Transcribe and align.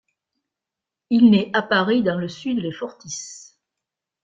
Il 1.11 1.29
nait 1.29 1.51
à 1.53 1.61
Paris 1.61 2.01
dans 2.01 2.17
le 2.17 2.27
sur 2.27 2.55
les 2.55 2.71
Fortifs. 2.71 3.51